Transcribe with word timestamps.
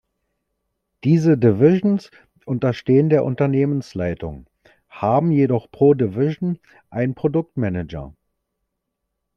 Diese 1.03 1.37
Divisions 1.37 2.09
unterstehen 2.45 3.09
der 3.11 3.23
Unternehmensleitung, 3.23 4.47
haben 4.89 5.29
jedoch 5.31 5.69
pro 5.69 5.93
Division 5.93 6.57
einen 6.89 7.13
Produkt-Manager. 7.13 8.11